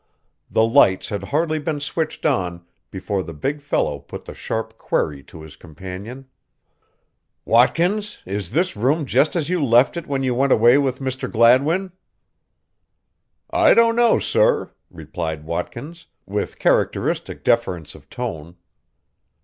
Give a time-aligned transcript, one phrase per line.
[0.49, 5.21] The lights had hardly been switched on before the big fellow put the sharp query
[5.25, 6.25] to his companion:
[7.45, 11.31] "Watkins, is this room just as you left it when you went away with Mr.
[11.31, 11.91] Gladwin?"
[13.51, 18.55] "I don't know, sir," replied Watkins, with characteristic deference of tone.